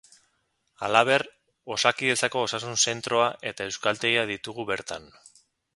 Halaber, 0.85 1.25
Osakidetzako 1.75 2.41
osasun 2.47 2.81
zentroa 2.87 3.31
eta 3.53 3.71
euskaltegia 3.73 4.29
ditugu 4.35 4.69
bertan. 4.73 5.11